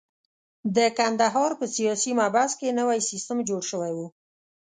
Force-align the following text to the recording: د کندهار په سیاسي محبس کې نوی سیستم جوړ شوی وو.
د 0.75 0.77
کندهار 0.97 1.51
په 1.59 1.65
سیاسي 1.75 2.11
محبس 2.17 2.51
کې 2.59 2.75
نوی 2.79 2.99
سیستم 3.09 3.37
جوړ 3.49 3.61
شوی 3.71 3.91
وو. 3.97 4.07